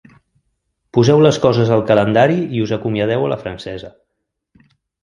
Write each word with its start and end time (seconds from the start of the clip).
Poseu 0.97 1.21
les 1.25 1.37
coses 1.43 1.71
al 1.75 1.85
calendari 1.91 2.41
i 2.59 2.65
us 2.65 2.75
acomiadeu 2.79 3.29
a 3.29 3.31
la 3.35 3.41
francesa. 3.47 3.97